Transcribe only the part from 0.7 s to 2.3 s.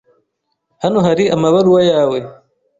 Hano hari amabaruwa yawe.